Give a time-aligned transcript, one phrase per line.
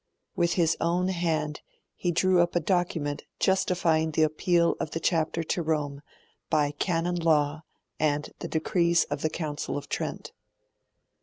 [0.35, 1.61] With his own hand
[1.95, 6.01] he drew up a document justifying the appeal of the Chapter to Rome
[6.49, 7.61] by Canon Law
[7.99, 10.31] and the decrees of the Council of Trent.